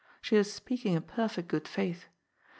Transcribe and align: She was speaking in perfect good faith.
She 0.19 0.35
was 0.35 0.51
speaking 0.51 0.95
in 0.95 1.03
perfect 1.03 1.47
good 1.47 1.67
faith. 1.67 2.07